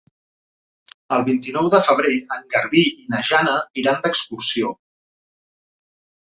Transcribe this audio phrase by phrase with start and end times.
[1.17, 3.53] El vint-i-nou de febrer en Garbí i na Jana
[3.83, 4.73] iran d'excursió.